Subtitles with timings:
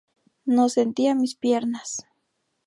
[0.45, 2.07] No sentía mis piernas.